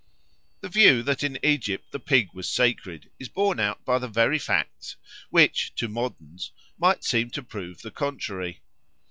[0.61, 4.39] The view that in Egypt the pig was sacred is borne out by the very
[4.39, 4.95] facts
[5.29, 8.61] which, to moderns, might seem to prove the contrary.